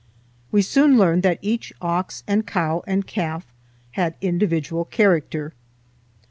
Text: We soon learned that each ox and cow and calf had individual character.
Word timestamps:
We 0.51 0.63
soon 0.63 0.97
learned 0.97 1.21
that 1.21 1.37
each 1.43 1.71
ox 1.79 2.23
and 2.27 2.47
cow 2.47 2.81
and 2.87 3.05
calf 3.05 3.45
had 3.91 4.15
individual 4.19 4.83
character. 4.83 5.53